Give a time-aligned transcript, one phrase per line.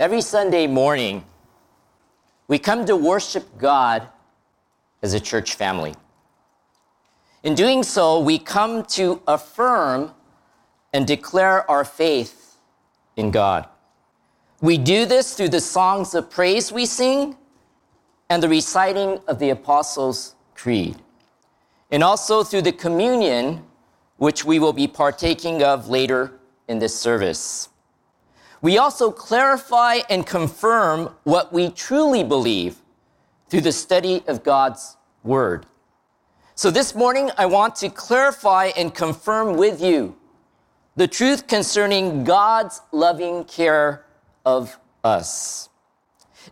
[0.00, 1.24] Every Sunday morning,
[2.48, 4.08] we come to worship God
[5.02, 5.94] as a church family.
[7.42, 10.12] In doing so, we come to affirm
[10.94, 12.56] and declare our faith
[13.14, 13.68] in God.
[14.62, 17.36] We do this through the songs of praise we sing
[18.30, 20.96] and the reciting of the Apostles' Creed,
[21.90, 23.66] and also through the communion,
[24.16, 27.68] which we will be partaking of later in this service.
[28.62, 32.76] We also clarify and confirm what we truly believe
[33.48, 35.66] through the study of God's Word.
[36.54, 40.16] So this morning, I want to clarify and confirm with you
[40.96, 44.04] the truth concerning God's loving care
[44.44, 45.68] of us.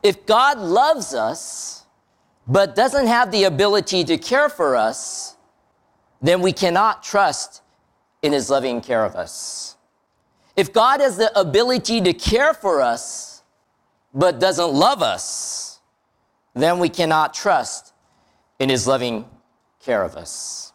[0.03, 1.85] If God loves us,
[2.47, 5.37] but doesn't have the ability to care for us,
[6.23, 7.63] then we cannot trust
[8.23, 9.77] in his loving care of us.
[10.59, 13.45] If God has the ability to care for us,
[14.13, 15.79] but doesn't love us,
[16.53, 17.93] then we cannot trust
[18.59, 19.25] in his loving
[19.79, 20.73] care of us.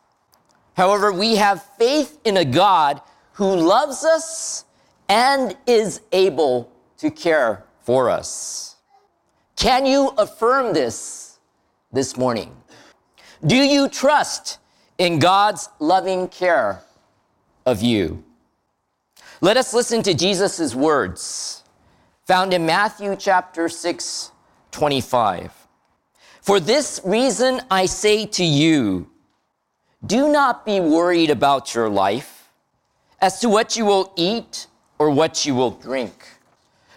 [0.77, 3.01] However, we have faith in a God
[3.33, 4.63] who loves us
[5.09, 8.77] and is able to care for us.
[9.57, 11.39] Can you affirm this
[11.91, 12.55] this morning?
[13.45, 14.59] Do you trust
[14.97, 16.83] in God's loving care
[17.65, 18.23] of you?
[19.43, 21.63] Let us listen to Jesus' words
[22.25, 24.31] found in Matthew chapter 6,
[24.71, 25.51] 25.
[26.39, 29.09] For this reason I say to you,
[30.05, 32.47] do not be worried about your life
[33.19, 36.25] as to what you will eat or what you will drink,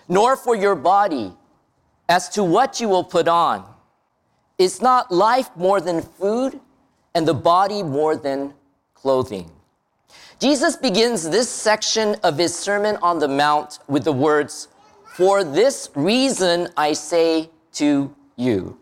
[0.07, 1.33] nor for your body
[2.09, 3.67] as to what you will put on.
[4.57, 6.61] Is not life more than food
[7.13, 8.55] and the body more than
[8.95, 9.51] clothing?
[10.39, 14.69] Jesus begins this section of his Sermon on the Mount with the words,
[15.15, 18.79] For this reason I say to you.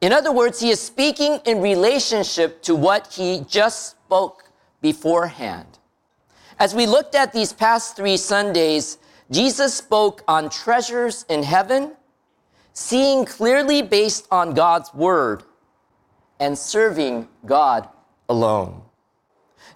[0.00, 5.80] In other words, he is speaking in relationship to what he just spoke beforehand.
[6.60, 8.98] As we looked at these past three Sundays,
[9.28, 11.96] Jesus spoke on treasures in heaven,
[12.74, 15.42] seeing clearly based on God's word,
[16.38, 17.88] and serving God
[18.28, 18.82] alone.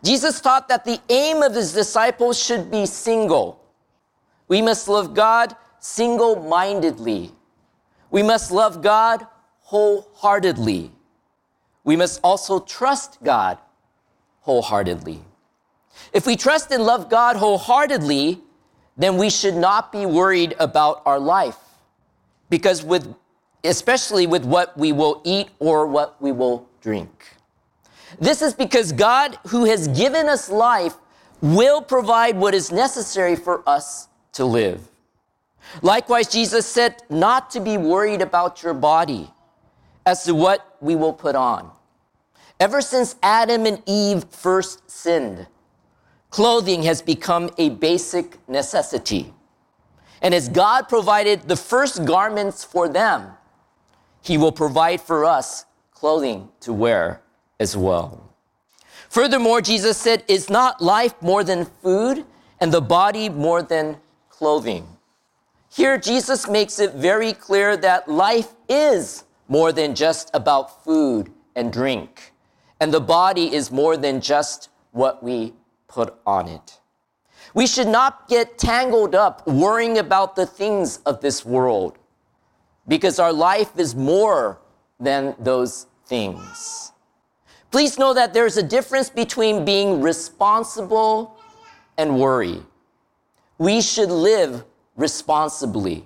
[0.04, 3.64] Jesus taught that the aim of his disciples should be single.
[4.48, 7.32] We must love God single mindedly.
[8.10, 9.26] We must love God
[9.60, 10.92] wholeheartedly.
[11.84, 13.58] We must also trust God
[14.40, 15.24] wholeheartedly.
[16.12, 18.40] If we trust and love God wholeheartedly,
[18.98, 21.56] then we should not be worried about our life.
[22.50, 23.14] Because with,
[23.64, 27.33] especially with what we will eat or what we will drink.
[28.18, 30.94] This is because God, who has given us life,
[31.40, 34.88] will provide what is necessary for us to live.
[35.82, 39.30] Likewise, Jesus said not to be worried about your body
[40.06, 41.70] as to what we will put on.
[42.60, 45.46] Ever since Adam and Eve first sinned,
[46.30, 49.32] clothing has become a basic necessity.
[50.22, 53.32] And as God provided the first garments for them,
[54.22, 57.20] He will provide for us clothing to wear
[57.60, 58.34] as well.
[59.08, 62.24] Furthermore, Jesus said, Is not life more than food
[62.60, 63.96] and the body more than
[64.28, 64.86] clothing?
[65.70, 71.72] Here, Jesus makes it very clear that life is more than just about food and
[71.72, 72.32] drink,
[72.80, 75.52] and the body is more than just what we
[75.88, 76.80] put on it.
[77.54, 81.98] We should not get tangled up worrying about the things of this world
[82.88, 84.58] because our life is more
[84.98, 86.92] than those things.
[87.74, 91.36] Please know that there's a difference between being responsible
[91.98, 92.62] and worry.
[93.58, 94.62] We should live
[94.94, 96.04] responsibly.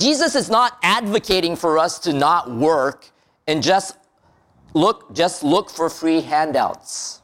[0.00, 3.08] Jesus is not advocating for us to not work
[3.46, 3.96] and just
[4.72, 7.22] look just look for free handouts.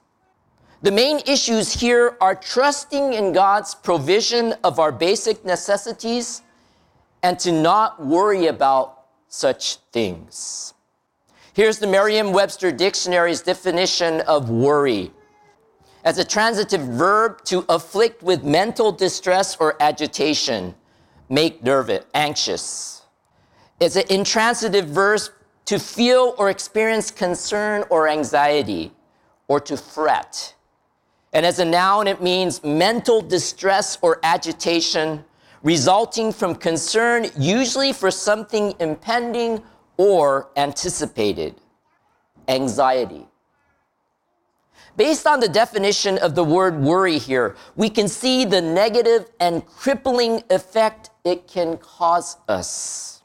[0.82, 6.42] The main issues here are trusting in God's provision of our basic necessities
[7.24, 10.74] and to not worry about such things.
[11.52, 15.10] Here's the Merriam Webster Dictionary's definition of worry
[16.04, 20.74] as a transitive verb to afflict with mental distress or agitation,
[21.28, 23.02] make nervous, anxious.
[23.80, 25.22] It's an intransitive verb
[25.66, 28.92] to feel or experience concern or anxiety,
[29.48, 30.54] or to fret.
[31.32, 35.24] And as a noun, it means mental distress or agitation
[35.62, 39.62] resulting from concern, usually for something impending
[40.00, 41.54] or anticipated,
[42.48, 43.26] anxiety.
[44.96, 49.66] Based on the definition of the word worry here, we can see the negative and
[49.66, 53.22] crippling effect it can cause us.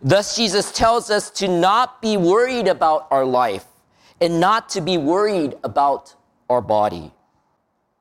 [0.00, 3.66] Thus, Jesus tells us to not be worried about our life
[4.20, 6.14] and not to be worried about
[6.48, 7.10] our body.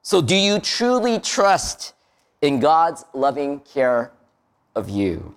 [0.03, 1.95] So, do you truly trust
[2.43, 4.11] in God's loving care
[4.75, 5.35] of you?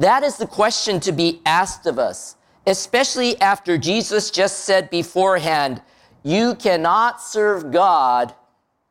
[0.00, 2.36] That is the question to be asked of us,
[2.66, 5.82] especially after Jesus just said beforehand,
[6.22, 8.34] You cannot serve God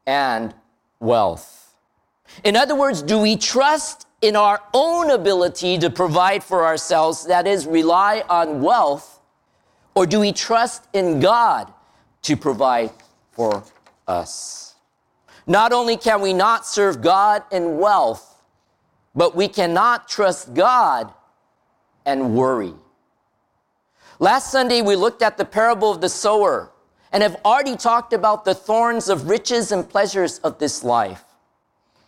[0.05, 0.53] and
[0.99, 1.73] wealth.
[2.43, 7.47] In other words, do we trust in our own ability to provide for ourselves, that
[7.47, 9.19] is, rely on wealth,
[9.95, 11.73] or do we trust in God
[12.21, 12.91] to provide
[13.31, 13.63] for
[14.07, 14.75] us?
[15.47, 18.28] Not only can we not serve God in wealth,
[19.15, 21.13] but we cannot trust God
[22.05, 22.73] and worry.
[24.19, 26.71] Last Sunday, we looked at the parable of the sower
[27.11, 31.23] and have already talked about the thorns of riches and pleasures of this life.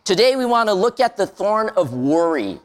[0.03, 2.59] Today, we want to look at the thorn of worry.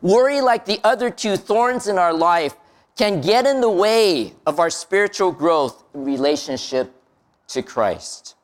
[0.00, 2.54] Worry, like the other two thorns in our life,
[2.96, 6.92] can get in the way of our spiritual growth in relationship
[7.48, 8.34] to Christ.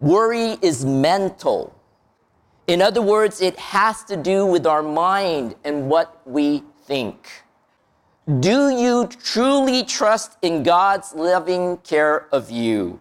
[0.00, 1.74] Worry is mental.
[2.68, 7.28] In other words, it has to do with our mind and what we think.
[8.40, 13.00] Do you truly trust in God's loving care of you?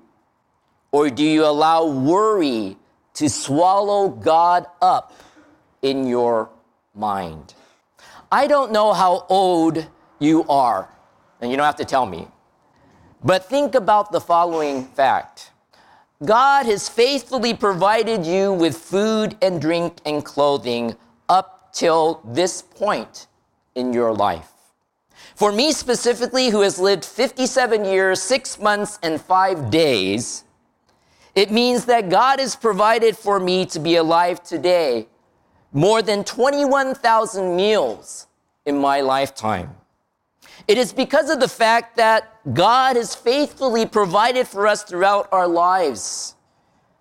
[0.91, 2.77] Or do you allow worry
[3.17, 5.11] to swallow God up
[5.81, 6.49] in your
[6.93, 7.55] mind.
[8.31, 9.87] I don't know how old
[10.19, 10.87] you are,
[11.41, 12.27] and you don't have to tell me.
[13.23, 15.49] But think about the following fact
[16.25, 20.95] God has faithfully provided you with food and drink and clothing
[21.29, 23.27] up till this point
[23.75, 24.51] in your life.
[25.35, 30.43] For me specifically, who has lived 57 years, six months, and five days,
[31.35, 35.07] it means that God has provided for me to be alive today
[35.71, 38.25] more than 21,000 meals
[38.65, 39.75] in my lifetime.
[40.67, 45.47] It is because of the fact that God has faithfully provided for us throughout our
[45.47, 46.35] lives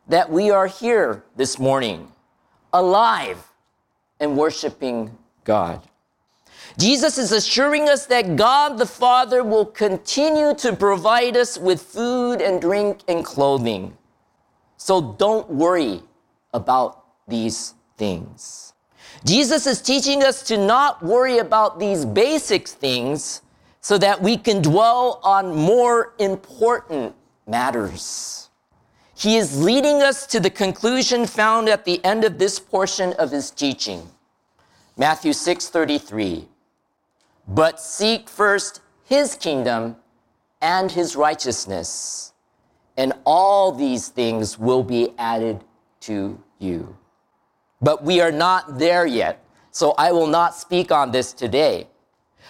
[0.08, 2.12] that we are here this morning,
[2.72, 3.38] alive
[4.20, 5.82] and worshiping God.
[6.78, 12.40] Jesus is assuring us that God the Father will continue to provide us with food
[12.40, 13.96] and drink and clothing.
[14.76, 16.02] So don't worry
[16.52, 18.74] about these things.
[19.24, 23.42] Jesus is teaching us to not worry about these basic things
[23.86, 27.14] so that we can dwell on more important
[27.46, 28.48] matters.
[29.14, 33.30] He is leading us to the conclusion found at the end of this portion of
[33.30, 34.08] his teaching.
[34.96, 36.48] Matthew 6:33.
[37.46, 39.94] But seek first his kingdom
[40.60, 42.32] and his righteousness
[42.96, 45.62] and all these things will be added
[46.00, 46.96] to you.
[47.80, 51.86] But we are not there yet, so I will not speak on this today.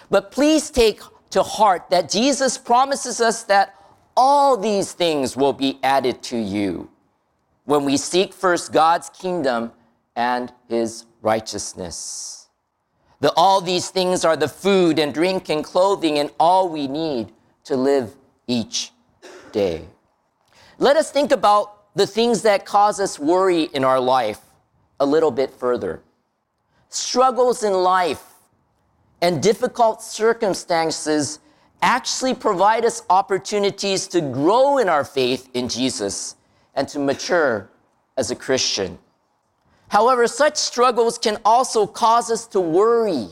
[0.09, 0.99] But please take
[1.31, 3.75] to heart that Jesus promises us that
[4.15, 6.89] all these things will be added to you
[7.65, 9.71] when we seek first God's kingdom
[10.15, 12.47] and his righteousness.
[13.19, 17.31] The, all these things are the food and drink and clothing and all we need
[17.65, 18.15] to live
[18.47, 18.91] each
[19.51, 19.87] day.
[20.79, 24.39] Let us think about the things that cause us worry in our life
[24.99, 26.01] a little bit further.
[26.89, 28.23] Struggles in life
[29.21, 31.39] and difficult circumstances
[31.81, 36.35] actually provide us opportunities to grow in our faith in Jesus
[36.75, 37.69] and to mature
[38.17, 38.97] as a Christian.
[39.89, 43.27] However, such struggles can also cause us to worry,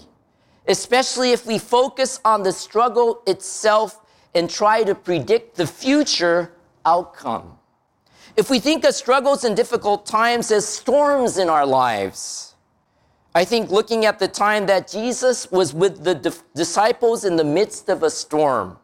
[0.68, 4.00] especially if we focus on the struggle itself
[4.34, 6.51] and try to predict the future
[6.86, 7.58] outcome.
[8.38, 12.55] If we think of struggles and difficult times as storms in our lives,
[13.36, 17.44] I think looking at the time that Jesus was with the di- disciples in the
[17.44, 18.77] midst of a storm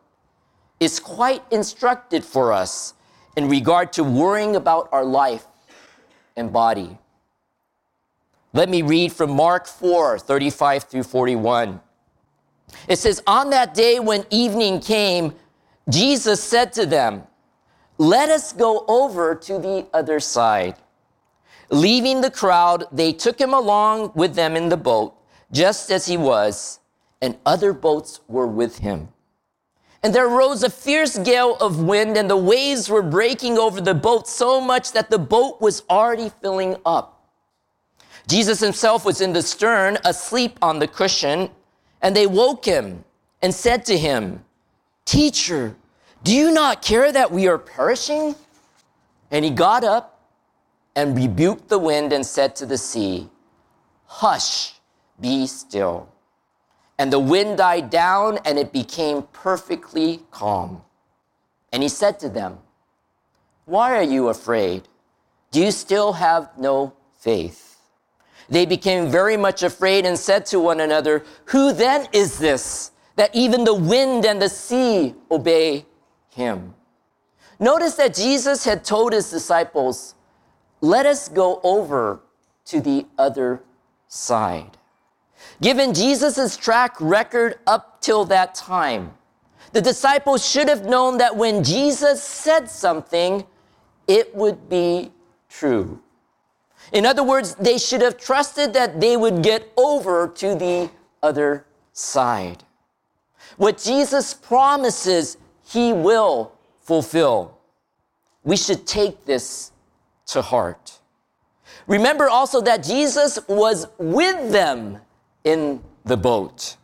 [0.79, 2.93] is quite instructive for us
[3.35, 5.47] in regard to worrying about our life
[6.35, 6.99] and body.
[8.53, 11.81] Let me read from Mark 4 35 through 41.
[12.87, 15.33] It says, On that day when evening came,
[15.89, 17.23] Jesus said to them,
[18.01, 20.73] let us go over to the other side.
[21.71, 25.15] Leaving the crowd, they took him along with them in the boat,
[25.53, 26.79] just as he was,
[27.21, 29.07] and other boats were with him.
[30.03, 33.93] And there rose a fierce gale of wind, and the waves were breaking over the
[33.93, 37.29] boat so much that the boat was already filling up.
[38.27, 41.49] Jesus himself was in the stern, asleep on the cushion,
[42.01, 43.05] and they woke him
[43.41, 44.43] and said to him,
[45.05, 45.75] Teacher,
[46.23, 48.35] Do you not care that we are perishing?
[49.29, 50.10] And he got up
[50.95, 53.29] and rebuked the wind and said to the sea,
[54.05, 54.73] Hush,
[55.19, 56.09] be still.
[56.97, 60.83] And the wind died down and it became perfectly calm.
[61.71, 62.59] And he said to them,
[63.65, 64.87] Why are you afraid?
[65.51, 67.77] Do you still have no faith?
[68.49, 73.33] They became very much afraid and said to one another, Who then is this that
[73.33, 75.85] even the wind and the sea obey
[76.29, 76.73] him?
[77.59, 80.15] Notice that Jesus had told his disciples,
[80.81, 82.21] Let us go over
[82.65, 83.61] to the other
[84.07, 84.77] side.
[85.61, 89.13] Given Jesus' track record up till that time,
[89.73, 93.45] the disciples should have known that when Jesus said something,
[94.07, 95.11] it would be
[95.49, 96.01] true.
[96.91, 100.89] In other words, they should have trusted that they would get over to the
[101.23, 102.63] other side.
[103.57, 107.57] What Jesus promises, he will fulfill.
[108.43, 109.71] We should take this
[110.31, 110.99] to heart.
[111.87, 114.99] Remember also that Jesus was with them
[115.43, 116.77] in the boat.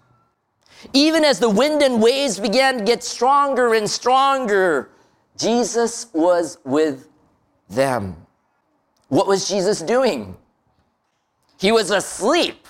[0.94, 4.90] Even as the wind and waves began to get stronger and stronger,
[5.38, 7.08] Jesus was with
[7.70, 8.16] them.
[9.10, 10.36] What was Jesus doing?
[11.58, 12.68] He was asleep.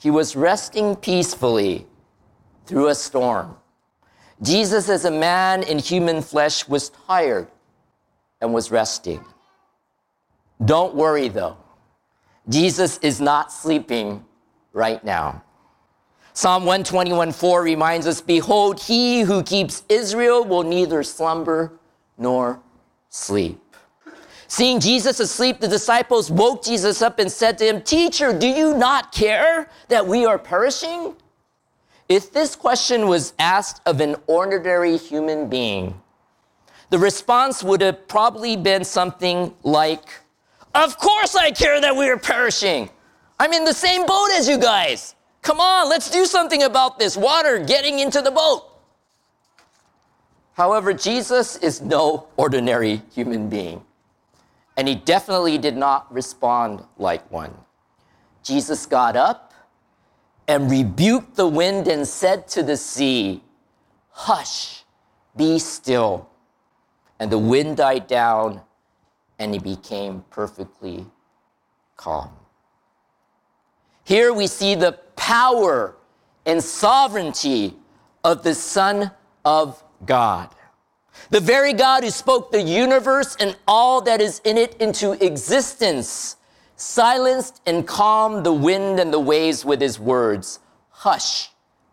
[0.00, 1.86] He was resting peacefully
[2.66, 3.56] through a storm.
[4.42, 7.48] Jesus, as a man in human flesh, was tired
[8.40, 9.24] and was resting.
[10.64, 11.56] Don't worry though.
[12.48, 14.24] Jesus is not sleeping
[14.72, 15.42] right now.
[16.32, 21.78] Psalm 121 4 reminds us Behold, he who keeps Israel will neither slumber
[22.16, 22.60] nor
[23.08, 23.60] sleep.
[24.46, 28.74] Seeing Jesus asleep, the disciples woke Jesus up and said to him, Teacher, do you
[28.76, 31.14] not care that we are perishing?
[32.08, 36.00] If this question was asked of an ordinary human being,
[36.88, 40.08] the response would have probably been something like,
[40.78, 42.88] Of course I care that we are perishing.
[43.40, 45.16] I'm in the same boat as you guys.
[45.42, 48.62] Come on, let's do something about this water getting into the boat.
[50.52, 53.84] However, Jesus is no ordinary human being,
[54.76, 57.54] and he definitely did not respond like one.
[58.44, 59.52] Jesus got up
[60.46, 63.42] and rebuked the wind and said to the sea,
[64.10, 64.84] Hush,
[65.36, 66.28] be still.
[67.18, 68.60] And the wind died down
[69.38, 71.06] and he became perfectly
[71.96, 72.30] calm.
[74.04, 75.96] Here we see the power
[76.46, 77.74] and sovereignty
[78.24, 79.10] of the Son
[79.44, 80.48] of God.
[81.30, 86.36] The very God who spoke the universe and all that is in it into existence,
[86.76, 91.50] silenced and calmed the wind and the waves with his words Hush,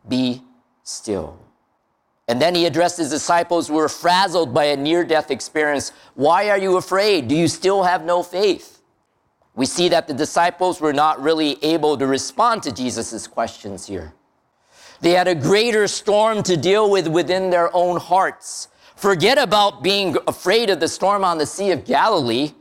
[0.07, 0.41] be
[0.83, 1.44] still.
[2.27, 5.91] And then he addressed his disciples who were frazzled by a near death experience.
[6.15, 7.27] Why are you afraid?
[7.27, 8.81] Do you still have no faith?
[9.53, 14.13] We see that the disciples were not really able to respond to Jesus' questions here.
[15.01, 18.69] They had a greater storm to deal with within their own hearts.
[18.95, 22.53] Forget about being afraid of the storm on the Sea of Galilee.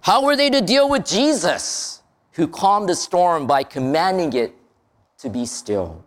[0.00, 4.54] How were they to deal with Jesus, who calmed the storm by commanding it
[5.18, 6.04] to be still?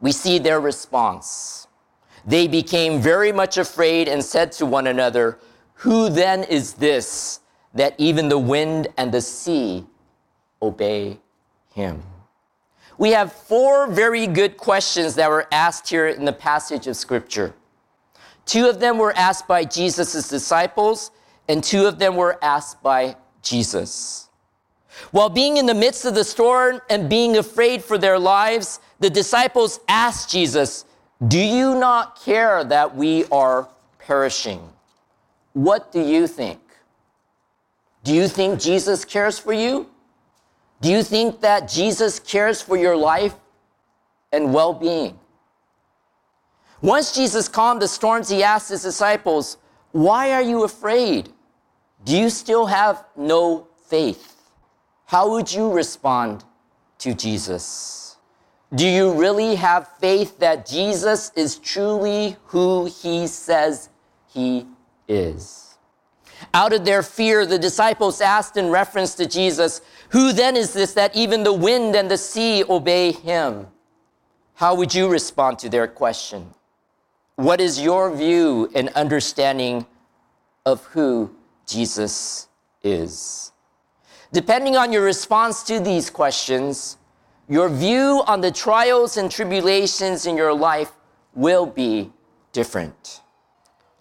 [0.00, 1.68] We see their response.
[2.24, 5.38] They became very much afraid and said to one another,
[5.74, 7.40] Who then is this
[7.74, 9.86] that even the wind and the sea
[10.60, 11.18] obey
[11.74, 12.02] him?
[12.98, 17.54] We have four very good questions that were asked here in the passage of Scripture.
[18.44, 21.10] Two of them were asked by Jesus' disciples,
[21.48, 24.28] and two of them were asked by Jesus.
[25.10, 29.10] While being in the midst of the storm and being afraid for their lives, the
[29.10, 30.84] disciples asked Jesus,
[31.26, 34.60] Do you not care that we are perishing?
[35.52, 36.58] What do you think?
[38.02, 39.88] Do you think Jesus cares for you?
[40.80, 43.36] Do you think that Jesus cares for your life
[44.32, 45.16] and well being?
[46.80, 49.58] Once Jesus calmed the storms, he asked his disciples,
[49.92, 51.32] Why are you afraid?
[52.04, 54.36] Do you still have no faith?
[55.06, 56.42] How would you respond
[56.98, 58.01] to Jesus?
[58.74, 63.90] Do you really have faith that Jesus is truly who he says
[64.28, 64.66] he
[65.06, 65.76] is?
[66.54, 70.94] Out of their fear, the disciples asked in reference to Jesus, Who then is this
[70.94, 73.66] that even the wind and the sea obey him?
[74.54, 76.54] How would you respond to their question?
[77.36, 79.86] What is your view and understanding
[80.64, 81.34] of who
[81.66, 82.48] Jesus
[82.82, 83.52] is?
[84.32, 86.96] Depending on your response to these questions,
[87.52, 90.90] your view on the trials and tribulations in your life
[91.34, 92.10] will be
[92.52, 93.20] different.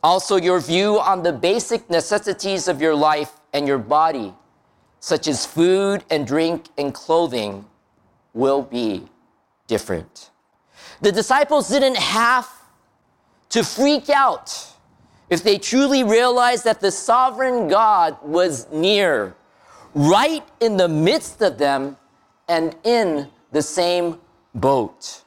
[0.02, 4.34] Also, your view on the basic necessities of your life and your body,
[5.02, 7.66] such as food and drink and clothing,
[8.34, 9.04] will be
[9.68, 10.30] different.
[11.02, 12.50] The disciples didn't have
[13.50, 14.66] to freak out
[15.30, 19.36] if they truly realized that the sovereign God was near,
[19.94, 21.98] right in the midst of them
[22.48, 24.20] and in the same
[24.54, 25.24] boat.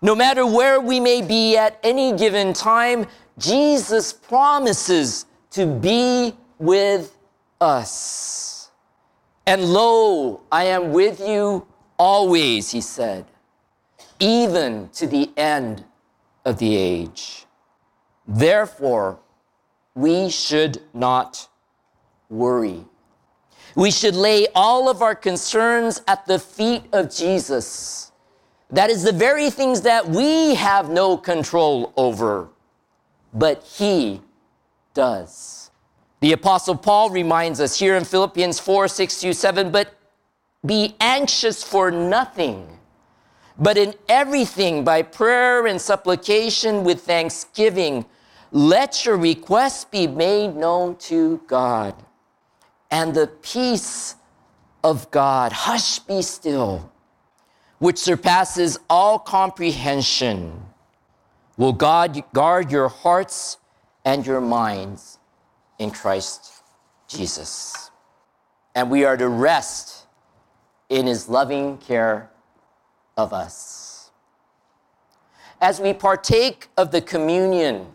[0.00, 3.06] No matter where we may be at any given time,
[3.38, 7.16] Jesus promises to be with
[7.60, 8.70] us.
[9.46, 11.66] And lo, I am with you
[11.98, 13.26] always, he said,
[14.18, 15.84] even to the end
[16.44, 17.46] of the age.
[18.26, 19.18] Therefore,
[19.94, 21.48] we should not
[22.28, 22.84] worry.
[23.74, 28.12] We should lay all of our concerns at the feet of Jesus.
[28.70, 32.48] That is the very things that we have no control over,
[33.32, 34.20] but He
[34.94, 35.70] does.
[36.20, 39.94] The Apostle Paul reminds us here in Philippians 4 6 to 7, but
[40.64, 42.78] be anxious for nothing,
[43.58, 48.04] but in everything by prayer and supplication with thanksgiving,
[48.52, 51.94] let your requests be made known to God
[52.92, 54.16] and the peace
[54.84, 56.92] of God, hush, be still,
[57.78, 60.62] which surpasses all comprehension,
[61.56, 63.56] will God guard your hearts
[64.04, 65.18] and your minds
[65.78, 66.52] in Christ
[67.08, 67.90] Jesus.
[68.74, 70.06] And we are to rest
[70.90, 72.30] in his loving care
[73.16, 74.10] of us.
[75.62, 77.86] As we partake of the communion,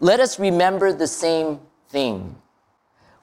[0.00, 2.41] let us remember the same thing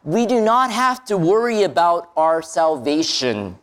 [0.03, 3.57] we do not have to worry about our salvation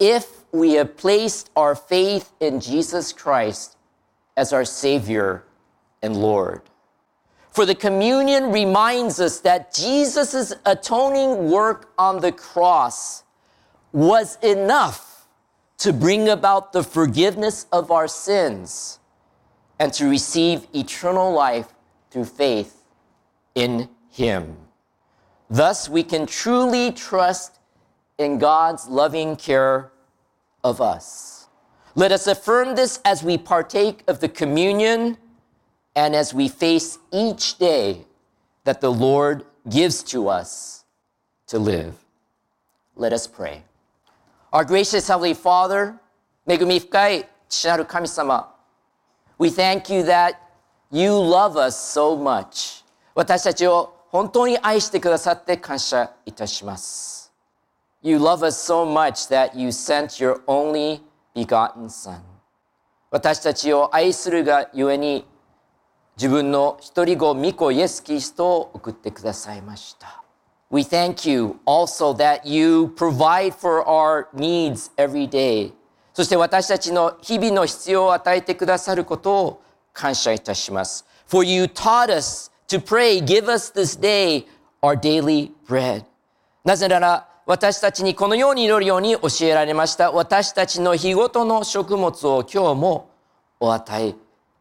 [0.00, 3.76] if we have placed our faith in Jesus Christ
[4.36, 5.44] as our Savior
[6.02, 6.62] and Lord.
[7.50, 13.22] For the communion reminds us that Jesus' atoning work on the cross
[13.92, 15.28] was enough
[15.78, 18.98] to bring about the forgiveness of our sins
[19.78, 21.72] and to receive eternal life
[22.10, 22.86] through faith
[23.54, 24.56] in Him.
[25.53, 27.59] Thus, we can truly trust
[28.17, 29.91] in God's loving care
[30.63, 31.47] of us.
[31.95, 35.17] Let us affirm this as we partake of the communion
[35.95, 38.05] and as we face each day
[38.63, 40.85] that the Lord gives to us
[41.47, 41.95] to live.
[42.95, 43.63] Let us pray.
[44.53, 45.99] Our gracious Heavenly Father,
[46.47, 48.55] 恵み深い父なる神様
[49.37, 50.35] We thank you that
[50.91, 52.83] you love us so much.
[53.15, 57.32] 私たちを 本当に愛してくださって感謝いたします。
[58.00, 61.00] You love us so much that you sent your only
[61.34, 62.20] begotten Son.
[63.10, 65.26] 私たちを愛するがゆえに
[66.16, 70.22] 自分の一人子、御子イエス・キリストを送ってくださいました。
[70.70, 75.72] We thank you also that you provide for our needs every day.
[76.12, 81.04] そして私たちの日々の必要を与えてくださることを感謝いたします。
[81.26, 84.46] For you taught us to pray, give us this day
[84.82, 86.04] our daily bread.
[86.64, 90.12] なぜなら、私たちにこのように祈るように教えられました。
[90.12, 93.10] 私たちの日ごとの食物を今日も
[93.60, 94.14] お与え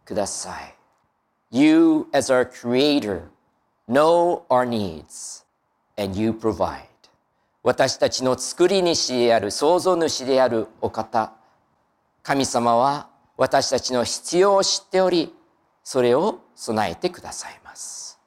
[0.04, 0.76] ください。
[1.52, 3.22] You, as our creator,
[3.88, 5.46] know our needs
[5.98, 6.88] and you provide.
[7.64, 11.32] 私たちの作り主である、創造主であるお方、
[12.22, 15.34] 神様は私たちの必要を知っており、
[15.84, 18.20] それを備えてくださいます。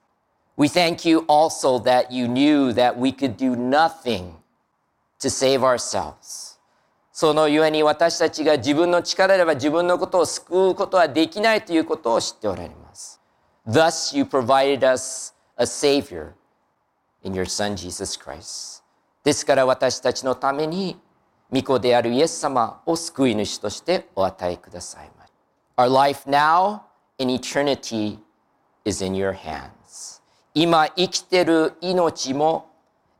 [0.58, 4.32] We thank you also that you knew that we could do nothing
[5.20, 6.58] to save ourselves.
[7.12, 13.20] そのゆえに私たちが自分の力では自分のことを救うことはできないということを知っておられます。
[13.66, 16.32] Thus you provided us a Savior
[17.22, 18.82] in your Son Jesus Christ.
[19.24, 21.00] ですから私たちのために
[21.50, 25.26] 御子であるイエス様を救い主としてお与えくださいま。
[25.76, 26.85] Our life now
[27.18, 28.18] in eternity
[28.84, 30.20] is in your hands.
[30.54, 32.70] 今生きてる命も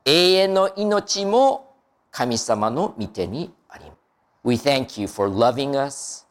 [0.05, 1.75] 永遠の命も
[2.11, 3.97] 神様の御手にあります。
[4.45, 6.27] We thank you for loving us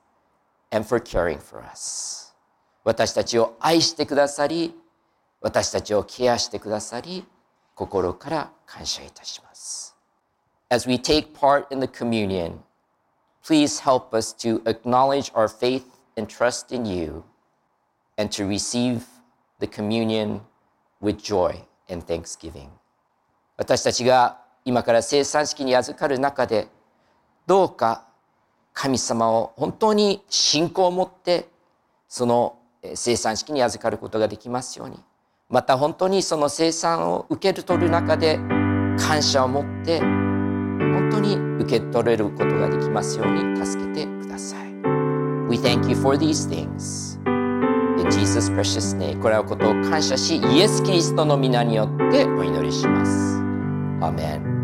[0.71, 2.33] and for caring for us.
[2.83, 4.73] 私たちを愛してくださり、
[5.41, 7.25] 私たちをケアしてくださり、
[7.75, 9.95] 心から感謝いたします。
[10.69, 12.59] As we take part in the communion,
[13.43, 15.83] please help us to acknowledge our faith
[16.17, 17.23] and trust in you
[18.17, 19.05] and to receive
[19.59, 20.41] the communion
[21.01, 22.69] with joy and thanksgiving.
[23.57, 26.67] 私たちが今から生産式に預かる中で
[27.47, 28.05] どうか
[28.73, 31.47] 神様を本当に信仰を持って
[32.09, 32.59] その
[32.95, 34.99] 生産式に預かることができますように
[35.49, 38.37] また本当にその生産を受け取る中で
[38.97, 44.65] 感謝を持って本当に受け取れることができますように助けてください。
[45.47, 47.14] We thank you for these things.
[48.11, 53.39] Jesus' precious name これはことを感謝しイエス・キリストの皆によってお祈りします。
[54.01, 54.55] アメン。